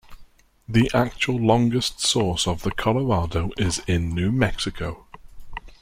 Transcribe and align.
The 0.67 0.89
actual 0.95 1.35
longest 1.39 1.99
source 1.99 2.47
of 2.47 2.63
the 2.63 2.71
Colorado 2.71 3.51
is 3.59 3.83
in 3.87 4.15
New 4.15 4.31
Mexico. 4.31 5.05